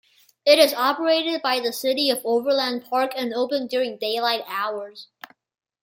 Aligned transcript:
It 0.47 0.57
is 0.57 0.73
operated 0.73 1.43
by 1.43 1.59
the 1.59 1.71
City 1.71 2.09
of 2.09 2.25
Overland 2.25 2.85
Park, 2.89 3.11
and 3.15 3.35
open 3.35 3.67
during 3.67 3.99
daylight 3.99 4.41
hours. 4.47 5.09